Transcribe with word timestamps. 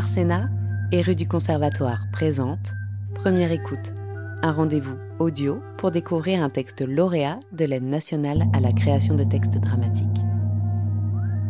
Arsena 0.00 0.48
et 0.92 1.02
rue 1.02 1.14
du 1.14 1.28
Conservatoire 1.28 2.06
présente 2.10 2.72
Première 3.16 3.52
écoute, 3.52 3.92
un 4.40 4.50
rendez-vous 4.50 4.96
audio 5.18 5.62
pour 5.76 5.90
découvrir 5.90 6.42
un 6.42 6.48
texte 6.48 6.80
lauréat 6.80 7.38
de 7.52 7.66
l'aide 7.66 7.84
nationale 7.84 8.46
à 8.54 8.60
la 8.60 8.72
création 8.72 9.14
de 9.14 9.24
textes 9.24 9.58
dramatiques. 9.58 10.06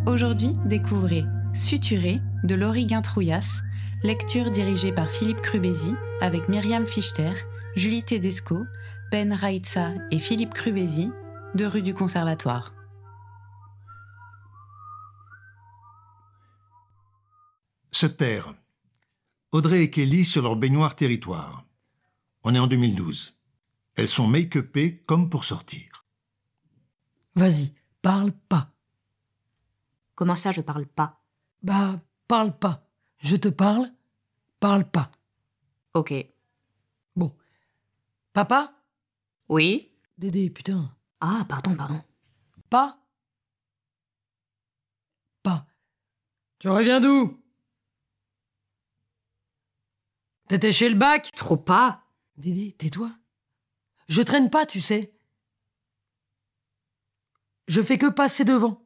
Aujourd'hui, 0.04 0.54
découvrez 0.64 1.22
Suturé 1.52 2.20
de 2.42 2.56
Laurie 2.56 2.86
Guintrouillas, 2.86 3.62
lecture 4.02 4.50
dirigée 4.50 4.90
par 4.90 5.08
Philippe 5.08 5.42
Crubézy 5.42 5.94
avec 6.20 6.48
Myriam 6.48 6.86
Fichter, 6.86 7.34
Julie 7.76 8.02
Tedesco, 8.02 8.64
Ben 9.12 9.32
Raitsa 9.32 9.90
et 10.10 10.18
Philippe 10.18 10.54
Crubézy 10.54 11.12
de 11.54 11.66
rue 11.66 11.82
du 11.82 11.94
Conservatoire. 11.94 12.74
Se 17.92 18.06
taire. 18.06 18.54
Audrey 19.52 19.82
et 19.82 19.90
Kelly 19.90 20.24
sur 20.24 20.42
leur 20.42 20.56
baignoire 20.56 20.94
territoire. 20.94 21.64
On 22.44 22.54
est 22.54 22.58
en 22.58 22.66
2012. 22.66 23.36
Elles 23.96 24.08
sont 24.08 24.26
make-upées 24.26 25.02
comme 25.06 25.28
pour 25.28 25.44
sortir. 25.44 26.06
Vas-y, 27.34 27.74
parle 28.00 28.32
pas. 28.32 28.72
Comment 30.14 30.36
ça, 30.36 30.52
je 30.52 30.60
parle 30.60 30.86
pas? 30.86 31.22
Bah, 31.62 32.00
parle 32.28 32.56
pas. 32.56 32.88
Je 33.18 33.36
te 33.36 33.48
parle, 33.48 33.92
parle 34.60 34.88
pas. 34.88 35.10
Ok. 35.94 36.14
Bon. 37.16 37.34
Papa? 38.32 38.72
Oui? 39.48 39.92
Dédé, 40.16 40.48
putain. 40.50 40.94
Ah, 41.20 41.44
pardon, 41.48 41.74
pardon. 41.74 42.02
Pas? 42.68 42.98
Pas. 45.42 45.66
Tu 46.58 46.68
reviens 46.68 47.00
d'où? 47.00 47.39
T'étais 50.50 50.72
chez 50.72 50.88
le 50.88 50.96
bac 50.96 51.30
Trop 51.36 51.56
pas 51.56 52.02
Dédé, 52.36 52.72
tais-toi. 52.72 53.12
Je 54.08 54.20
traîne 54.20 54.50
pas, 54.50 54.66
tu 54.66 54.80
sais. 54.80 55.12
Je 57.68 57.80
fais 57.80 57.98
que 57.98 58.08
passer 58.08 58.44
devant. 58.44 58.84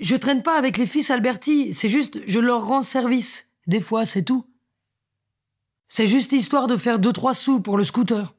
Je 0.00 0.16
traîne 0.16 0.42
pas 0.42 0.58
avec 0.58 0.78
les 0.78 0.88
fils 0.88 1.12
Alberti, 1.12 1.72
c'est 1.72 1.88
juste 1.88 2.18
je 2.26 2.40
leur 2.40 2.66
rends 2.66 2.82
service. 2.82 3.48
Des 3.68 3.80
fois, 3.80 4.04
c'est 4.04 4.24
tout. 4.24 4.50
C'est 5.86 6.08
juste 6.08 6.32
histoire 6.32 6.66
de 6.66 6.76
faire 6.76 6.98
deux 6.98 7.12
trois 7.12 7.36
sous 7.36 7.60
pour 7.60 7.78
le 7.78 7.84
scooter. 7.84 8.34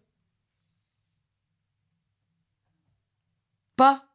Pas. 3.78 4.10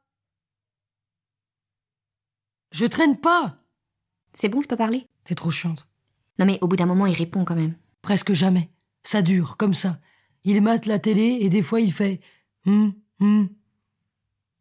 Je 2.70 2.84
traîne 2.84 3.18
pas. 3.18 3.56
C'est 4.34 4.50
bon, 4.50 4.60
je 4.60 4.68
peux 4.68 4.76
parler? 4.76 5.08
T'es 5.24 5.34
trop 5.34 5.50
chiante. 5.50 5.86
Non 6.38 6.46
mais 6.46 6.58
au 6.60 6.68
bout 6.68 6.76
d'un 6.76 6.86
moment, 6.86 7.06
il 7.06 7.16
répond 7.16 7.44
quand 7.44 7.54
même. 7.54 7.74
Presque 8.00 8.32
jamais. 8.32 8.70
Ça 9.02 9.22
dure, 9.22 9.56
comme 9.56 9.74
ça. 9.74 9.98
Il 10.44 10.60
mate 10.62 10.86
la 10.86 10.98
télé 10.98 11.38
et 11.40 11.48
des 11.48 11.62
fois 11.62 11.80
il 11.80 11.92
fait 11.92 12.20
hum, 12.66 12.94
hum. 13.20 13.48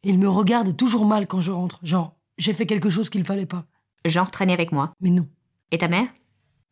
Il 0.04 0.18
me 0.18 0.28
regarde 0.28 0.76
toujours 0.76 1.06
mal 1.06 1.26
quand 1.26 1.40
je 1.40 1.52
rentre. 1.52 1.78
Genre, 1.82 2.16
j'ai 2.38 2.52
fait 2.52 2.66
quelque 2.66 2.90
chose 2.90 3.10
qu'il 3.10 3.24
fallait 3.24 3.46
pas. 3.46 3.66
Genre 4.04 4.30
traîner 4.30 4.52
avec 4.52 4.72
moi. 4.72 4.92
Mais 5.00 5.10
non. 5.10 5.28
Et 5.70 5.78
ta 5.78 5.88
mère? 5.88 6.08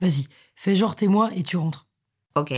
Vas-y, 0.00 0.26
fais 0.54 0.74
genre 0.74 0.96
t'es 0.96 1.08
moi 1.08 1.30
et 1.34 1.42
tu 1.42 1.56
rentres. 1.56 1.86
Ok. 2.34 2.54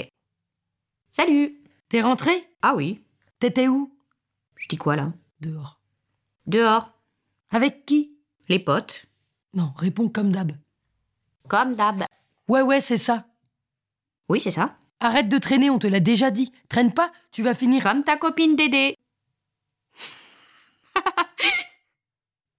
Salut 1.10 1.58
T'es 1.88 2.00
rentré 2.00 2.32
Ah 2.62 2.74
oui. 2.74 3.04
T'étais 3.38 3.68
où? 3.68 3.94
Je 4.56 4.68
dis 4.68 4.78
quoi 4.78 4.96
là? 4.96 5.12
Dehors. 5.40 5.80
Dehors. 6.46 6.92
Avec 7.50 7.84
qui? 7.84 8.16
Les 8.48 8.58
potes. 8.58 9.06
Non, 9.52 9.72
réponds 9.77 10.08
comme 10.08 10.32
d'hab. 10.32 10.52
Comme 11.48 11.74
d'hab. 11.74 12.04
Ouais, 12.48 12.62
ouais, 12.62 12.80
c'est 12.80 12.98
ça. 12.98 13.26
Oui, 14.28 14.40
c'est 14.40 14.50
ça. 14.50 14.77
Arrête 15.00 15.28
de 15.28 15.39
traîner, 15.39 15.70
on 15.70 15.78
te 15.78 15.86
l'a 15.86 16.00
déjà 16.00 16.30
dit. 16.30 16.52
Traîne 16.68 16.92
pas, 16.92 17.12
tu 17.30 17.42
vas 17.42 17.55
finir. 17.55 17.83
Comme 17.83 18.05
ta 18.05 18.17
copine 18.17 18.56
Dédé. 18.56 18.96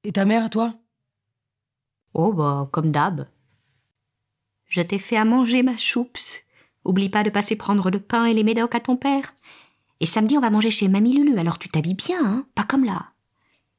Et 0.03 0.11
ta 0.11 0.25
mère, 0.25 0.49
toi? 0.49 0.73
Oh 2.13 2.33
bah, 2.33 2.67
comme 2.71 2.91
d'hab. 2.91 3.27
Je 4.65 4.81
t'ai 4.81 4.99
fait 4.99 5.15
à 5.17 5.25
manger 5.25 5.63
ma 5.63 5.77
choups. 5.77 6.43
Oublie 6.83 7.09
pas 7.09 7.23
de 7.23 7.29
passer 7.29 7.55
prendre 7.55 7.89
le 7.89 7.99
pain 7.99 8.25
et 8.25 8.33
les 8.33 8.43
médocs 8.43 8.75
à 8.75 8.81
ton 8.81 8.97
père. 8.97 9.33
Et 9.99 10.05
samedi, 10.05 10.37
on 10.37 10.41
va 10.41 10.49
manger 10.49 10.71
chez 10.71 10.89
Mamie 10.89 11.13
Lulu, 11.13 11.39
alors 11.39 11.57
tu 11.57 11.69
t'habilles 11.69 11.93
bien, 11.93 12.25
hein? 12.25 12.45
Pas 12.55 12.65
comme 12.65 12.83
là. 12.83 13.11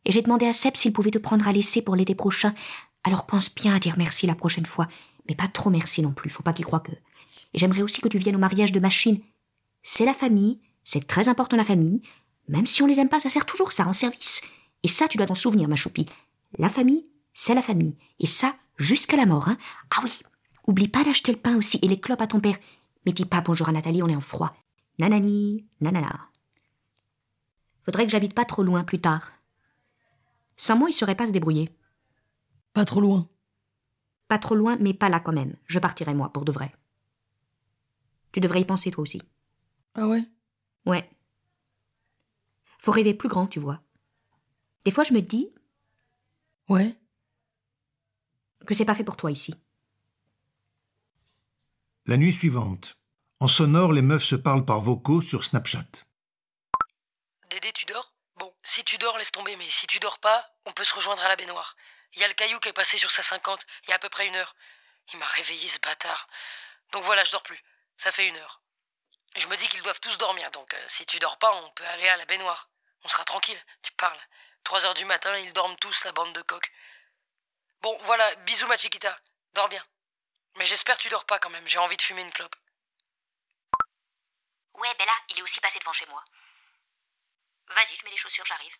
Et 0.06 0.12
j'ai 0.12 0.22
demandé 0.22 0.46
à 0.46 0.52
Seb 0.52 0.76
s'il 0.76 0.92
pouvait 0.92 1.10
te 1.10 1.18
prendre 1.18 1.46
à 1.46 1.52
l'essai 1.52 1.82
pour 1.82 1.96
l'été 1.96 2.14
prochain. 2.14 2.54
Alors 3.02 3.26
pense 3.26 3.54
bien 3.54 3.74
à 3.74 3.78
dire 3.78 3.96
merci 3.98 4.26
la 4.26 4.34
prochaine 4.34 4.66
fois. 4.66 4.88
Mais 5.28 5.34
pas 5.34 5.48
trop 5.48 5.70
merci 5.70 6.02
non 6.02 6.12
plus, 6.12 6.30
faut 6.30 6.42
pas 6.42 6.52
qu'il 6.52 6.64
croie 6.64 6.80
que. 6.80 6.92
Et 6.92 7.58
j'aimerais 7.58 7.82
aussi 7.82 8.00
que 8.00 8.08
tu 8.08 8.18
viennes 8.18 8.36
au 8.36 8.40
mariage 8.40 8.72
de 8.72 8.80
machine. 8.80 9.20
C'est 9.82 10.04
la 10.04 10.14
famille, 10.14 10.60
c'est 10.82 11.06
très 11.06 11.28
important 11.28 11.56
la 11.56 11.64
famille. 11.64 12.02
Même 12.48 12.66
si 12.66 12.82
on 12.82 12.86
les 12.86 12.98
aime 13.00 13.08
pas, 13.08 13.20
ça 13.20 13.30
sert 13.30 13.46
toujours, 13.46 13.72
ça 13.72 13.84
rend 13.84 13.92
service. 13.92 14.42
Et 14.82 14.88
ça, 14.88 15.08
tu 15.08 15.16
dois 15.16 15.26
t'en 15.26 15.34
souvenir, 15.34 15.68
ma 15.68 15.76
choupie. 15.76 16.06
La 16.58 16.68
famille, 16.68 17.06
c'est 17.32 17.54
la 17.54 17.62
famille. 17.62 17.96
Et 18.20 18.26
ça, 18.26 18.54
jusqu'à 18.76 19.16
la 19.16 19.26
mort, 19.26 19.48
hein. 19.48 19.56
Ah 19.90 20.00
oui, 20.02 20.20
oublie 20.66 20.88
pas 20.88 21.04
d'acheter 21.04 21.32
le 21.32 21.38
pain 21.38 21.56
aussi 21.56 21.78
et 21.82 21.88
les 21.88 22.00
clopes 22.00 22.20
à 22.20 22.26
ton 22.26 22.40
père. 22.40 22.56
Mais 23.06 23.12
dis 23.12 23.24
pas 23.24 23.40
bonjour 23.40 23.68
à 23.68 23.72
Nathalie, 23.72 24.02
on 24.02 24.08
est 24.08 24.16
en 24.16 24.20
froid. 24.20 24.54
Nanani, 24.98 25.66
nanana. 25.80 26.30
Faudrait 27.84 28.04
que 28.04 28.12
j'habite 28.12 28.34
pas 28.34 28.44
trop 28.44 28.62
loin 28.62 28.84
plus 28.84 29.00
tard. 29.00 29.32
Sans 30.56 30.76
moi, 30.76 30.88
il 30.88 30.92
saurait 30.92 31.16
pas 31.16 31.26
se 31.26 31.32
débrouiller. 31.32 31.70
Pas 32.72 32.84
trop 32.84 33.00
loin. 33.00 33.28
Pas 34.34 34.40
trop 34.40 34.56
loin, 34.56 34.76
mais 34.80 34.94
pas 34.94 35.08
là 35.08 35.20
quand 35.20 35.32
même. 35.32 35.54
Je 35.68 35.78
partirai, 35.78 36.12
moi, 36.12 36.28
pour 36.32 36.44
de 36.44 36.50
vrai. 36.50 36.72
Tu 38.32 38.40
devrais 38.40 38.62
y 38.62 38.64
penser, 38.64 38.90
toi 38.90 39.02
aussi. 39.02 39.22
Ah 39.94 40.08
ouais? 40.08 40.24
Ouais. 40.86 41.08
Faut 42.80 42.90
rêver 42.90 43.14
plus 43.14 43.28
grand, 43.28 43.46
tu 43.46 43.60
vois. 43.60 43.80
Des 44.84 44.90
fois, 44.90 45.04
je 45.04 45.14
me 45.14 45.20
dis 45.22 45.54
Ouais. 46.68 46.98
que 48.66 48.74
c'est 48.74 48.84
pas 48.84 48.96
fait 48.96 49.04
pour 49.04 49.16
toi 49.16 49.30
ici. 49.30 49.54
La 52.06 52.16
nuit 52.16 52.32
suivante. 52.32 52.98
En 53.38 53.46
sonore, 53.46 53.92
les 53.92 54.02
meufs 54.02 54.24
se 54.24 54.34
parlent 54.34 54.64
par 54.64 54.80
vocaux 54.80 55.22
sur 55.22 55.44
Snapchat. 55.44 55.86
Dédé, 57.50 57.70
tu 57.72 57.84
dors? 57.86 58.12
Bon, 58.40 58.52
si 58.64 58.82
tu 58.82 58.98
dors, 58.98 59.16
laisse 59.16 59.30
tomber, 59.30 59.54
mais 59.54 59.64
si 59.68 59.86
tu 59.86 60.00
dors 60.00 60.18
pas, 60.18 60.44
on 60.66 60.72
peut 60.72 60.82
se 60.82 60.92
rejoindre 60.96 61.22
à 61.22 61.28
la 61.28 61.36
baignoire. 61.36 61.76
Il 62.14 62.20
y 62.20 62.24
a 62.24 62.28
le 62.28 62.34
caillou 62.34 62.60
qui 62.60 62.68
est 62.68 62.72
passé 62.72 62.96
sur 62.96 63.10
sa 63.10 63.22
50, 63.22 63.64
il 63.84 63.90
y 63.90 63.92
a 63.92 63.96
à 63.96 63.98
peu 63.98 64.08
près 64.08 64.26
une 64.26 64.36
heure. 64.36 64.54
Il 65.12 65.18
m'a 65.18 65.26
réveillé, 65.26 65.68
ce 65.68 65.78
bâtard. 65.80 66.28
Donc 66.92 67.02
voilà, 67.02 67.24
je 67.24 67.32
dors 67.32 67.42
plus. 67.42 67.62
Ça 67.96 68.12
fait 68.12 68.26
une 68.26 68.36
heure. 68.36 68.60
Je 69.36 69.46
me 69.48 69.56
dis 69.56 69.68
qu'ils 69.68 69.82
doivent 69.82 70.00
tous 70.00 70.16
dormir, 70.18 70.50
donc 70.52 70.72
euh, 70.74 70.84
si 70.88 71.04
tu 71.06 71.18
dors 71.18 71.38
pas, 71.38 71.52
on 71.52 71.70
peut 71.72 71.86
aller 71.86 72.08
à 72.08 72.16
la 72.16 72.24
baignoire. 72.24 72.70
On 73.02 73.08
sera 73.08 73.24
tranquille, 73.24 73.60
tu 73.82 73.92
parles. 73.92 74.18
Trois 74.62 74.86
heures 74.86 74.94
du 74.94 75.04
matin, 75.04 75.36
ils 75.38 75.52
dorment 75.52 75.76
tous, 75.76 76.04
la 76.04 76.12
bande 76.12 76.32
de 76.32 76.42
coqs. 76.42 76.72
Bon, 77.80 77.96
voilà, 78.02 78.34
bisous 78.36 78.66
ma 78.68 78.78
chiquita. 78.78 79.18
Dors 79.52 79.68
bien. 79.68 79.84
Mais 80.56 80.66
j'espère 80.66 80.96
que 80.96 81.02
tu 81.02 81.08
dors 81.08 81.26
pas 81.26 81.38
quand 81.40 81.50
même, 81.50 81.66
j'ai 81.66 81.78
envie 81.78 81.96
de 81.96 82.02
fumer 82.02 82.22
une 82.22 82.32
clope. 82.32 82.56
Ouais, 84.74 84.94
Bella, 84.94 85.12
il 85.30 85.38
est 85.38 85.42
aussi 85.42 85.60
passé 85.60 85.78
devant 85.80 85.92
chez 85.92 86.06
moi. 86.06 86.24
Vas-y, 87.68 87.96
je 87.96 88.04
mets 88.04 88.10
les 88.10 88.16
chaussures, 88.16 88.44
j'arrive. 88.46 88.76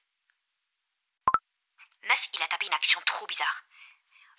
Meuf, 2.04 2.28
il 2.32 2.42
a 2.42 2.48
tapé 2.48 2.66
une 2.66 2.74
action 2.74 3.00
trop 3.02 3.26
bizarre. 3.26 3.62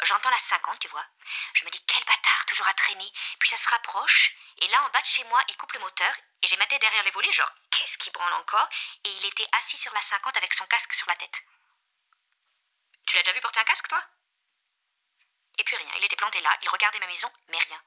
J'entends 0.04 0.30
la 0.30 0.38
50, 0.38 0.80
tu 0.80 0.88
vois. 0.90 1.06
Je 1.54 1.64
me 1.64 1.70
dis, 1.70 1.84
quel 1.86 2.04
bâtard, 2.04 2.46
toujours 2.46 2.68
à 2.68 2.74
traîner. 2.74 3.12
Puis 3.40 3.50
ça 3.50 3.58
se 3.58 3.70
rapproche, 3.70 4.36
et 4.58 4.68
là, 4.68 4.84
en 4.84 4.90
bas 4.90 5.02
de 5.02 5.06
chez 5.06 5.24
moi, 5.26 5.42
il 5.48 5.58
coupe 5.58 5.72
le 5.74 5.80
moteur, 5.80 6.14
et 6.42 6.48
j'ai 6.48 6.58
ma 6.58 6.68
tête 6.68 6.82
derrière 6.82 7.04
les 7.04 7.12
volets, 7.12 7.32
genre, 7.32 7.52
qu'est-ce 7.72 7.98
qui 7.98 8.12
branle 8.12 8.34
encore? 8.34 8.68
Et 9.06 9.10
il 9.10 9.26
était 9.26 9.48
assis 9.54 9.78
sur 9.78 9.94
la 9.94 10.02
50 10.02 10.36
avec 10.38 10.54
son 10.54 10.66
casque 10.68 10.94
sur 10.94 11.08
la 11.08 11.16
tête. 11.16 11.42
Tu 13.08 13.16
l'as 13.16 13.24
déjà 13.24 13.34
vu 13.34 13.42
porter 13.42 13.60
un 13.60 13.64
casque, 13.64 13.88
toi? 13.88 14.04
Et 15.58 15.64
puis 15.64 15.76
rien, 15.78 15.92
il 15.98 16.04
était 16.04 16.18
planté 16.18 16.42
là, 16.42 16.58
il 16.62 16.70
regardait 16.70 17.00
ma 17.00 17.08
maison, 17.08 17.32
mais 17.48 17.58
rien. 17.60 17.82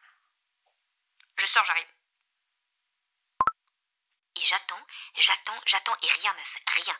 Je 1.36 1.44
sors, 1.44 1.64
j'arrive. 1.64 1.88
Et 4.36 4.40
j'attends, 4.40 4.86
j'attends, 5.14 5.60
j'attends, 5.66 5.96
et 6.02 6.08
rien, 6.08 6.32
meuf, 6.32 6.56
rien. 6.68 6.98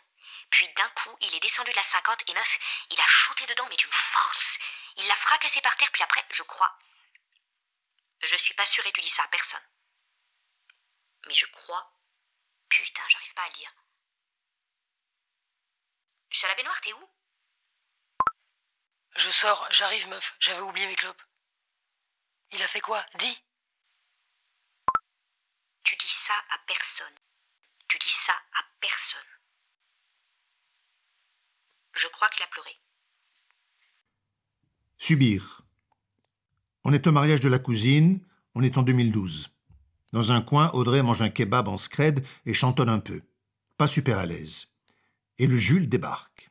Puis 0.50 0.68
d'un 0.74 0.88
coup, 0.90 1.16
il 1.20 1.34
est 1.34 1.40
descendu 1.40 1.70
de 1.70 1.76
la 1.76 1.82
50 1.82 2.28
et 2.28 2.34
meuf, 2.34 2.58
il 2.90 3.00
a 3.00 3.06
shooté 3.06 3.46
dedans, 3.46 3.66
mais 3.68 3.76
d'une 3.76 3.92
force. 3.92 4.58
Il 4.96 5.06
l'a 5.06 5.14
fracassé 5.14 5.60
par 5.60 5.76
terre, 5.76 5.90
puis 5.92 6.02
après, 6.02 6.24
je 6.30 6.42
crois. 6.42 6.76
Je 8.20 8.36
suis 8.36 8.54
pas 8.54 8.66
sûre 8.66 8.86
et 8.86 8.92
tu 8.92 9.00
dis 9.00 9.08
ça 9.08 9.22
à 9.22 9.28
personne. 9.28 9.62
Mais 11.26 11.34
je 11.34 11.46
crois. 11.46 11.92
Putain, 12.68 13.02
j'arrive 13.08 13.34
pas 13.34 13.44
à 13.44 13.48
lire. 13.50 13.72
Je 16.30 16.36
suis 16.36 16.46
à 16.46 16.48
la 16.48 16.54
baignoire, 16.54 16.80
t'es 16.80 16.92
où? 16.92 17.10
Je 19.16 19.30
sors, 19.30 19.66
j'arrive, 19.72 20.08
meuf, 20.08 20.34
j'avais 20.38 20.60
oublié 20.60 20.86
mes 20.86 20.96
clopes. 20.96 21.22
Il 22.50 22.62
a 22.62 22.68
fait 22.68 22.80
quoi? 22.80 23.04
Dis 23.14 23.44
Tu 25.82 25.96
dis 25.96 26.10
ça 26.10 26.34
à 26.50 26.58
personne. 26.58 27.18
Tu 27.88 27.98
dis 27.98 28.10
ça 28.10 28.32
à 28.32 28.62
personne. 28.80 29.37
Je 32.00 32.08
crois 32.08 32.28
qu'il 32.28 32.44
a 32.44 32.48
pleuré. 32.48 32.70
Subir. 34.98 35.62
On 36.84 36.92
est 36.92 37.06
au 37.06 37.12
mariage 37.12 37.40
de 37.40 37.48
la 37.48 37.58
cousine, 37.58 38.20
on 38.54 38.62
est 38.62 38.78
en 38.78 38.82
2012. 38.82 39.48
Dans 40.12 40.32
un 40.32 40.40
coin, 40.40 40.70
Audrey 40.72 41.02
mange 41.02 41.22
un 41.22 41.28
kebab 41.28 41.68
en 41.68 41.76
scred 41.76 42.24
et 42.46 42.54
chantonne 42.54 42.88
un 42.88 43.00
peu. 43.00 43.20
Pas 43.76 43.88
super 43.88 44.18
à 44.18 44.26
l'aise. 44.26 44.68
Et 45.38 45.46
le 45.46 45.56
Jules 45.56 45.88
débarque. 45.88 46.47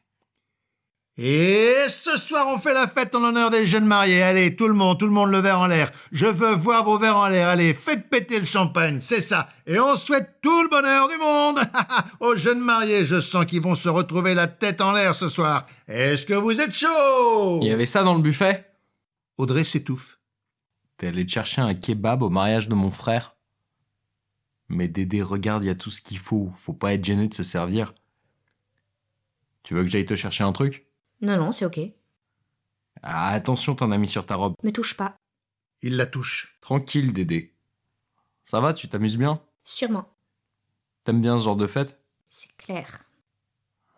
Et 1.20 1.74
ce 1.90 2.16
soir, 2.16 2.46
on 2.48 2.60
fait 2.60 2.76
la 2.76 2.86
fête 2.86 3.16
en 3.16 3.20
l'honneur 3.20 3.50
des 3.50 3.66
jeunes 3.66 3.88
mariés. 3.88 4.22
Allez, 4.22 4.56
tout 4.56 4.68
le 4.68 4.76
monde, 4.76 5.00
tout 5.00 5.08
le 5.08 5.12
monde, 5.12 5.32
le 5.32 5.40
verre 5.40 5.60
en 5.60 5.66
l'air. 5.66 5.90
Je 6.12 6.28
veux 6.28 6.54
voir 6.54 6.84
vos 6.84 7.00
verres 7.00 7.18
en 7.18 7.28
l'air. 7.28 7.50
Allez, 7.50 7.74
faites 7.74 8.08
péter 8.08 8.40
le 8.40 8.46
champagne, 8.46 9.00
c'est 9.02 9.22
ça. 9.22 9.50
Et 9.66 9.80
on 9.80 9.96
souhaite 9.96 10.36
tout 10.44 10.62
le 10.62 10.70
bonheur 10.70 11.08
du 11.08 11.18
monde 11.18 11.60
aux 12.20 12.36
jeunes 12.36 12.60
mariés. 12.60 13.04
Je 13.04 13.20
sens 13.20 13.48
qu'ils 13.48 13.62
vont 13.62 13.74
se 13.74 13.90
retrouver 13.90 14.36
la 14.36 14.48
tête 14.48 14.80
en 14.80 14.92
l'air 14.92 15.16
ce 15.16 15.28
soir. 15.28 15.66
Est-ce 15.88 16.28
que 16.28 16.36
vous 16.36 16.62
êtes 16.62 16.74
chaud 16.74 17.60
Il 17.64 17.68
y 17.68 17.72
avait 17.72 17.88
ça 17.88 18.04
dans 18.04 18.14
le 18.14 18.22
buffet? 18.22 18.70
Audrey 19.38 19.64
s'étouffe. 19.64 20.20
T'es 20.98 21.08
allé 21.08 21.26
te 21.26 21.32
chercher 21.32 21.62
un 21.62 21.74
kebab 21.74 22.22
au 22.22 22.30
mariage 22.30 22.70
de 22.70 22.76
mon 22.76 22.92
frère? 22.92 23.36
Mais 24.70 24.88
Dédé, 24.88 25.24
regarde, 25.24 25.64
il 25.64 25.68
y 25.68 25.72
a 25.72 25.76
tout 25.76 25.92
ce 25.92 26.02
qu'il 26.02 26.20
faut. 26.20 26.52
Faut 26.58 26.74
pas 26.74 26.94
être 26.94 27.04
gêné 27.06 27.28
de 27.28 27.34
se 27.34 27.44
servir. 27.44 27.96
Tu 29.64 29.74
veux 29.74 29.84
que 29.84 29.90
j'aille 29.90 30.06
te 30.06 30.16
chercher 30.16 30.44
un 30.44 30.52
truc? 30.52 30.87
Non, 31.22 31.38
non, 31.38 31.52
c'est 31.52 31.66
ok. 31.66 31.80
Ah, 33.02 33.30
attention, 33.30 33.76
t'en 33.76 33.92
as 33.92 33.98
mis 33.98 34.08
sur 34.08 34.26
ta 34.26 34.36
robe. 34.36 34.56
Me 34.64 34.72
touche 34.72 34.96
pas. 34.98 35.16
Il 35.82 35.98
la 35.98 36.06
touche. 36.06 36.58
Tranquille, 36.62 37.14
Dédé. 37.14 37.56
Ça 38.44 38.60
va, 38.60 38.74
tu 38.74 38.88
t'amuses 38.88 39.18
bien? 39.18 39.42
Sûrement. 39.64 40.10
T'aimes 41.04 41.22
bien 41.22 41.38
ce 41.40 41.46
genre 41.46 41.56
de 41.56 41.68
fête? 41.68 42.02
C'est 42.30 42.56
clair. 42.58 43.04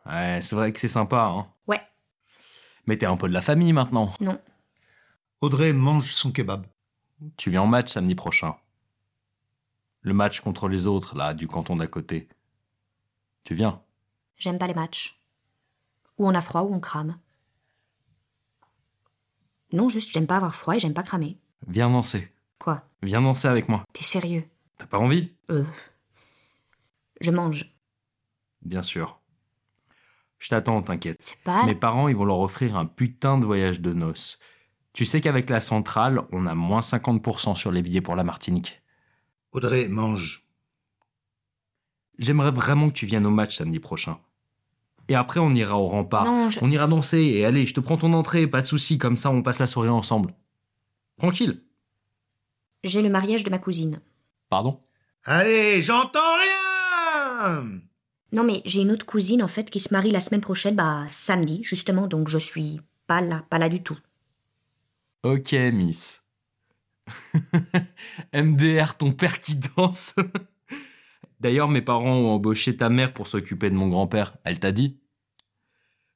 Ouais, 0.05 0.39
c'est 0.41 0.55
vrai 0.55 0.73
que 0.73 0.79
c'est 0.79 0.87
sympa, 0.87 1.25
hein. 1.25 1.51
Ouais. 1.67 1.81
Mais 2.85 2.97
t'es 2.97 3.05
un 3.05 3.17
peu 3.17 3.27
de 3.27 3.33
la 3.33 3.41
famille 3.41 3.73
maintenant. 3.73 4.13
Non. 4.19 4.39
Audrey 5.41 5.73
mange 5.73 6.13
son 6.13 6.31
kebab. 6.31 6.65
Tu 7.37 7.49
viens 7.49 7.61
en 7.61 7.67
match 7.67 7.89
samedi 7.91 8.15
prochain. 8.15 8.55
Le 10.01 10.13
match 10.13 10.39
contre 10.41 10.67
les 10.67 10.87
autres, 10.87 11.15
là, 11.15 11.33
du 11.33 11.47
canton 11.47 11.75
d'à 11.75 11.87
côté. 11.87 12.29
Tu 13.43 13.53
viens? 13.53 13.81
J'aime 14.37 14.57
pas 14.57 14.67
les 14.67 14.73
matchs. 14.73 15.18
Ou 16.19 16.27
on 16.27 16.35
a 16.35 16.41
froid 16.41 16.61
ou 16.61 16.73
on 16.73 16.79
crame. 16.79 17.17
Non, 19.71 19.89
juste 19.89 20.11
j'aime 20.11 20.27
pas 20.27 20.37
avoir 20.37 20.55
froid 20.55 20.75
et 20.75 20.79
j'aime 20.79 20.93
pas 20.93 21.03
cramer. 21.03 21.37
Viens 21.67 21.89
danser. 21.89 22.31
Quoi? 22.59 22.83
Viens 23.01 23.21
danser 23.21 23.47
avec 23.47 23.69
moi. 23.69 23.83
T'es 23.93 24.03
sérieux? 24.03 24.43
T'as 24.77 24.85
pas 24.85 24.97
envie? 24.99 25.33
Euh. 25.49 25.65
Je 27.21 27.31
mange. 27.31 27.73
Bien 28.61 28.83
sûr. 28.83 29.19
Je 30.39 30.49
t'attends, 30.49 30.81
t'inquiète. 30.81 31.17
C'est 31.21 31.39
pas. 31.41 31.65
Mes 31.65 31.75
parents, 31.75 32.07
ils 32.07 32.15
vont 32.15 32.25
leur 32.25 32.39
offrir 32.39 32.75
un 32.77 32.85
putain 32.85 33.37
de 33.37 33.45
voyage 33.45 33.81
de 33.81 33.93
noces. 33.93 34.39
Tu 34.93 35.05
sais 35.05 35.21
qu'avec 35.21 35.49
la 35.49 35.61
centrale, 35.61 36.21
on 36.31 36.45
a 36.45 36.55
moins 36.55 36.79
50% 36.79 37.55
sur 37.55 37.71
les 37.71 37.81
billets 37.81 38.01
pour 38.01 38.15
la 38.15 38.23
Martinique. 38.23 38.81
Audrey 39.51 39.87
mange. 39.87 40.45
J'aimerais 42.17 42.51
vraiment 42.51 42.87
que 42.87 42.93
tu 42.93 43.05
viennes 43.05 43.25
au 43.25 43.31
match 43.31 43.57
samedi 43.57 43.79
prochain. 43.79 44.19
Et 45.09 45.15
après, 45.15 45.39
on 45.39 45.53
ira 45.55 45.77
au 45.77 45.87
rempart. 45.87 46.23
Non, 46.25 46.49
je- 46.49 46.59
On 46.61 46.69
ira 46.71 46.87
danser 46.87 47.19
et 47.21 47.43
allez, 47.45 47.65
je 47.65 47.73
te 47.73 47.79
prends 47.81 47.97
ton 47.97 48.13
entrée, 48.13 48.47
pas 48.47 48.61
de 48.61 48.67
souci, 48.67 48.97
comme 48.97 49.17
ça 49.17 49.31
on 49.31 49.41
passe 49.41 49.59
la 49.59 49.67
soirée 49.67 49.89
ensemble. 49.89 50.33
Tranquille. 51.17 51.63
J'ai 52.83 53.01
le 53.01 53.09
mariage 53.09 53.43
de 53.43 53.49
ma 53.49 53.57
cousine. 53.59 53.99
Pardon? 54.49 54.79
Allez, 55.25 55.81
j'entends 55.81 56.19
rien 57.41 57.65
Non, 58.31 58.43
mais 58.43 58.61
j'ai 58.65 58.81
une 58.81 58.91
autre 58.91 59.05
cousine 59.05 59.43
en 59.43 59.47
fait 59.49 59.69
qui 59.69 59.79
se 59.81 59.93
marie 59.93 60.11
la 60.11 60.19
semaine 60.21 60.41
prochaine, 60.41 60.75
bah 60.75 61.05
samedi 61.09 61.61
justement, 61.63 62.07
donc 62.07 62.29
je 62.29 62.37
suis 62.37 62.79
pas 63.07 63.19
là, 63.21 63.43
pas 63.49 63.57
là 63.59 63.67
du 63.69 63.81
tout. 63.83 63.97
Ok, 65.23 65.51
Miss. 65.73 66.23
MDR, 68.33 68.95
ton 68.97 69.11
père 69.11 69.39
qui 69.41 69.55
danse. 69.55 70.13
D'ailleurs, 71.39 71.69
mes 71.69 71.81
parents 71.81 72.15
ont 72.15 72.31
embauché 72.31 72.75
ta 72.75 72.89
mère 72.89 73.13
pour 73.13 73.27
s'occuper 73.27 73.69
de 73.69 73.75
mon 73.75 73.87
grand-père. 73.87 74.35
Elle 74.43 74.59
t'a 74.59 74.71
dit 74.71 74.99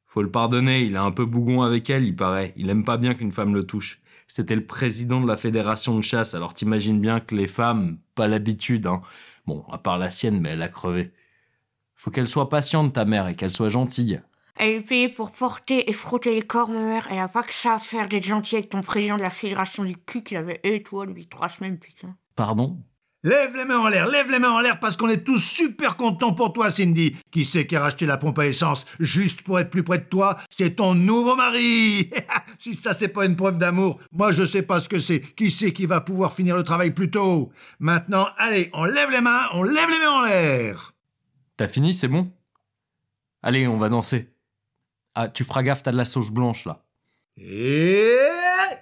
Faut 0.06 0.22
le 0.22 0.32
pardonner, 0.32 0.82
il 0.82 0.94
est 0.94 0.98
un 0.98 1.12
peu 1.12 1.26
bougon 1.26 1.62
avec 1.62 1.90
elle, 1.90 2.04
il 2.04 2.16
paraît. 2.16 2.54
Il 2.58 2.70
aime 2.70 2.84
pas 2.84 2.98
bien 2.98 3.14
qu'une 3.14 3.32
femme 3.32 3.54
le 3.54 3.66
touche. 3.66 4.02
C'était 4.28 4.56
le 4.56 4.66
président 4.66 5.22
de 5.22 5.28
la 5.28 5.38
fédération 5.38 5.96
de 5.96 6.02
chasse, 6.02 6.34
alors 6.34 6.54
t'imagines 6.54 7.00
bien 7.00 7.20
que 7.20 7.36
les 7.36 7.48
femmes, 7.48 8.00
pas 8.16 8.28
l'habitude, 8.28 8.88
hein. 8.88 9.02
Bon, 9.46 9.66
à 9.72 9.78
part 9.78 9.98
la 9.98 10.10
sienne, 10.10 10.40
mais 10.40 10.52
elle 10.52 10.62
a 10.62 10.70
crevé. 10.70 11.12
Faut 11.96 12.12
qu'elle 12.12 12.30
soit 12.30 12.50
patiente, 12.50 12.94
ta 12.94 13.06
mère, 13.06 13.28
et 13.28 13.36
qu'elle 13.36 13.52
soit 13.52 13.70
gentille. 13.70 14.22
Elle 14.56 14.76
est 14.76 14.82
payée 14.82 15.10
pour 15.10 15.32
porter 15.32 15.90
et 15.90 15.94
frotter 15.94 16.34
les 16.36 16.42
corps, 16.42 16.70
ma 16.70 16.80
mère. 16.80 17.08
Elle 17.12 17.20
a 17.20 17.28
pas 17.28 17.44
que 17.44 17.54
ça 17.54 17.76
à 17.76 17.80
faire 17.80 18.08
d'être 18.08 18.24
gentille 18.24 18.58
avec 18.58 18.70
ton 18.70 18.82
président 18.82 19.18
de 19.18 19.22
la 19.22 19.30
fédération 19.30 19.84
du 19.84 19.98
cul 19.98 20.24
qu'il 20.24 20.38
avait 20.38 20.60
et 20.64 20.84
toi 20.84 21.06
depuis 21.06 21.28
trois 21.28 21.50
semaines, 21.50 21.78
putain. 21.78 22.16
Pardon? 22.36 22.80
Lève 23.26 23.56
les 23.56 23.64
mains 23.64 23.80
en 23.80 23.88
l'air, 23.88 24.08
lève 24.08 24.30
les 24.30 24.40
mains 24.40 24.52
en 24.52 24.60
l'air 24.60 24.82
parce 24.82 24.98
qu'on 24.98 25.08
est 25.08 25.24
tous 25.24 25.42
super 25.42 25.96
contents 25.96 26.34
pour 26.34 26.52
toi, 26.52 26.70
Cindy. 26.70 27.16
Qui 27.32 27.46
c'est 27.46 27.66
qui 27.66 27.78
a 27.78 27.82
racheté 27.82 28.06
la 28.06 28.18
pompe 28.18 28.40
à 28.40 28.48
essence 28.48 28.86
juste 29.00 29.44
pour 29.44 29.60
être 29.62 29.70
plus 29.70 29.84
près 29.84 30.00
de 30.00 30.04
toi? 30.04 30.38
C'est 30.50 30.76
ton 30.76 30.94
nouveau 30.94 31.38
mari 31.38 32.10
Si 32.60 32.74
ça, 32.74 32.94
c'est 32.94 33.08
pas 33.08 33.26
une 33.26 33.38
preuve 33.38 33.58
d'amour, 33.58 34.00
moi 34.12 34.34
je 34.34 34.46
sais 34.46 34.62
pas 34.62 34.82
ce 34.82 34.90
que 34.90 35.00
c'est. 35.00 35.22
Qui 35.22 35.52
c'est 35.52 35.72
qui 35.72 35.86
va 35.86 36.02
pouvoir 36.02 36.34
finir 36.34 36.58
le 36.58 36.64
travail 36.64 36.92
plus 36.92 37.10
tôt? 37.10 37.52
Maintenant, 37.80 38.28
allez, 38.38 38.70
on 38.74 38.84
lève 38.84 39.10
les 39.10 39.22
mains, 39.22 39.48
on 39.54 39.64
lève 39.64 39.90
les 39.90 40.00
mains 40.00 40.12
en 40.12 40.22
l'air 40.24 40.94
T'as 41.56 41.70
fini, 41.70 41.94
c'est 41.94 42.10
bon? 42.10 42.30
Allez, 43.42 43.68
on 43.68 43.78
va 43.78 43.88
danser. 43.88 44.34
Ah, 45.16 45.30
tu 45.30 45.46
feras 45.46 45.64
gaffe, 45.64 45.84
t'as 45.84 45.92
de 45.94 45.98
la 45.98 46.06
sauce 46.06 46.32
blanche 46.32 46.66
là. 46.66 46.84
Et 47.38 48.18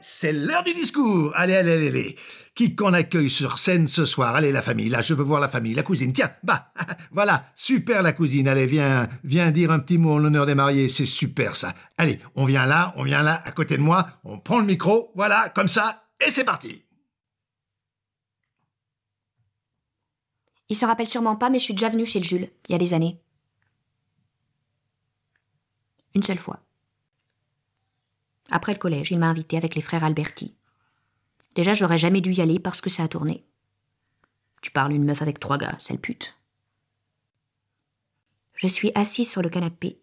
c'est 0.02 0.34
l'heure 0.34 0.64
du 0.64 0.74
discours. 0.74 1.32
Allez, 1.36 1.56
allez, 1.56 1.72
allez, 1.72 1.88
allez. 1.88 2.16
Qui 2.56 2.76
qu'on 2.76 2.94
accueille 2.94 3.30
sur 3.30 3.58
scène 3.58 3.88
ce 3.88 4.06
soir? 4.06 4.36
Allez, 4.36 4.52
la 4.52 4.62
famille. 4.62 4.90
Là, 4.90 5.02
je 5.02 5.14
veux 5.14 5.24
voir 5.24 5.40
la 5.40 5.48
famille. 5.48 5.74
La 5.74 5.84
cousine. 5.84 6.12
Tiens, 6.12 6.32
bah, 6.44 6.74
voilà. 7.12 7.46
Super, 7.56 8.02
la 8.02 8.14
cousine. 8.14 8.48
Allez, 8.48 8.66
viens, 8.66 9.08
viens 9.24 9.52
dire 9.52 9.72
un 9.72 9.80
petit 9.80 9.98
mot 9.98 10.14
en 10.14 10.18
l'honneur 10.18 10.46
des 10.46 10.56
mariés. 10.56 10.90
C'est 10.90 11.06
super, 11.06 11.56
ça. 11.56 11.74
Allez, 11.98 12.20
on 12.36 12.46
vient 12.46 12.66
là, 12.66 12.94
on 12.98 13.04
vient 13.04 13.22
là, 13.22 13.42
à 13.46 13.52
côté 13.52 13.78
de 13.78 13.82
moi. 13.82 14.08
On 14.24 14.40
prend 14.40 14.60
le 14.60 14.66
micro. 14.66 15.12
Voilà, 15.16 15.50
comme 15.56 15.68
ça. 15.68 16.04
Et 16.26 16.30
c'est 16.30 16.44
parti. 16.44 16.84
Il 20.70 20.76
se 20.76 20.86
rappelle 20.86 21.10
sûrement 21.10 21.36
pas, 21.36 21.50
mais 21.50 21.60
je 21.60 21.66
suis 21.66 21.74
déjà 21.74 21.90
venue 21.90 22.06
chez 22.06 22.20
le 22.20 22.26
Jules, 22.26 22.50
il 22.70 22.72
y 22.72 22.76
a 22.76 22.78
des 22.78 22.94
années. 22.94 23.20
Une 26.16 26.24
seule 26.24 26.40
fois. 26.40 26.62
Après 28.52 28.74
le 28.74 28.80
collège, 28.80 29.12
il 29.12 29.18
m'a 29.18 29.30
invité 29.30 29.58
avec 29.58 29.76
les 29.76 29.82
frères 29.82 30.04
Alberti. 30.04 30.54
Déjà, 31.56 31.74
j'aurais 31.74 31.98
jamais 31.98 32.22
dû 32.22 32.34
y 32.34 32.42
aller 32.42 32.60
parce 32.60 32.82
que 32.82 32.90
ça 32.90 33.04
a 33.04 33.08
tourné. 33.08 33.46
Tu 34.62 34.72
parles 34.72 34.94
une 34.94 35.06
meuf 35.06 35.22
avec 35.22 35.40
trois 35.40 35.58
gars, 35.58 35.78
sale 35.80 36.00
pute. 36.00 36.38
Je 38.56 38.68
suis 38.68 38.92
assise 38.94 39.30
sur 39.30 39.42
le 39.42 39.50
canapé. 39.50 40.00